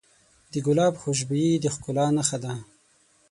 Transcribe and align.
د 0.51 0.53
ګلاب 0.65 0.93
خوشبويي 1.01 1.53
د 1.59 1.65
ښکلا 1.73 2.05
نښه 2.17 2.37
ده. 2.43 2.53